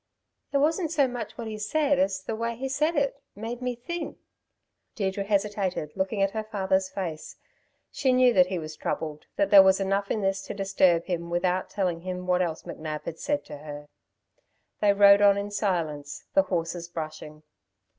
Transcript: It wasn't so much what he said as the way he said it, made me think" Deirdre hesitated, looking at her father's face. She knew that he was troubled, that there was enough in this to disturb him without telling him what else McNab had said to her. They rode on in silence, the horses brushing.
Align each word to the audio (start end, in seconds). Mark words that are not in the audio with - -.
It 0.51 0.57
wasn't 0.57 0.89
so 0.89 1.07
much 1.07 1.37
what 1.37 1.45
he 1.45 1.59
said 1.59 1.99
as 1.99 2.23
the 2.23 2.35
way 2.35 2.55
he 2.55 2.67
said 2.67 2.95
it, 2.95 3.21
made 3.35 3.61
me 3.61 3.75
think" 3.75 4.17
Deirdre 4.95 5.23
hesitated, 5.23 5.91
looking 5.95 6.23
at 6.23 6.31
her 6.31 6.43
father's 6.43 6.89
face. 6.89 7.35
She 7.91 8.11
knew 8.11 8.33
that 8.33 8.47
he 8.47 8.57
was 8.57 8.75
troubled, 8.75 9.27
that 9.35 9.51
there 9.51 9.61
was 9.61 9.79
enough 9.79 10.09
in 10.09 10.21
this 10.21 10.41
to 10.47 10.55
disturb 10.55 11.05
him 11.05 11.29
without 11.29 11.69
telling 11.69 11.99
him 12.01 12.25
what 12.25 12.41
else 12.41 12.63
McNab 12.63 13.03
had 13.03 13.19
said 13.19 13.45
to 13.45 13.57
her. 13.57 13.89
They 14.79 14.91
rode 14.91 15.21
on 15.21 15.37
in 15.37 15.51
silence, 15.51 16.25
the 16.33 16.41
horses 16.49 16.89
brushing. 16.89 17.43